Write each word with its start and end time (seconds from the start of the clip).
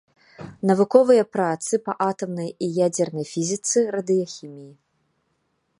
Навуковыя 0.69 1.23
працы 1.35 1.73
па 1.89 1.93
атамнай 2.09 2.49
і 2.67 2.69
ядзернай 2.87 3.25
фізіцы, 3.35 3.79
радыяхіміі. 3.99 4.71